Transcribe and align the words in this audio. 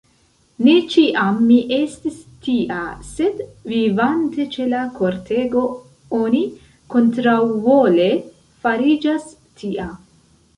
Ne 0.67 0.71
ĉiam 0.91 1.35
mi 1.49 1.57
estis 1.75 2.15
tia; 2.47 2.79
sed, 3.09 3.43
vivante 3.73 4.47
ĉe 4.57 4.65
la 4.71 4.79
kortego, 4.97 5.67
oni 6.21 6.41
kontraŭvole 6.95 8.09
fariĝas 8.65 9.31
tia. 9.63 9.89